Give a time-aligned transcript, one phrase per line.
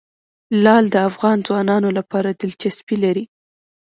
[0.63, 3.25] لعل د افغان ځوانانو لپاره دلچسپي لري.